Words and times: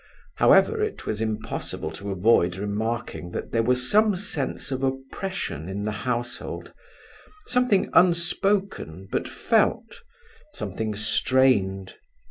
However, 0.37 0.81
it 0.83 1.05
was 1.05 1.21
impossible 1.21 1.91
to 1.91 2.09
avoid 2.09 2.57
remarking 2.57 3.29
that 3.33 3.51
there 3.51 3.61
was 3.61 3.87
some 3.87 4.15
sense 4.15 4.71
of 4.71 4.81
oppression 4.81 5.69
in 5.69 5.85
the 5.85 5.91
household—something 5.91 7.87
unspoken, 7.93 9.07
but 9.11 9.27
felt; 9.27 10.01
something 10.53 10.95
strained. 10.95 11.97